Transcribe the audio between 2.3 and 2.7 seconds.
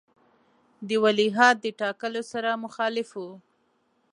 سره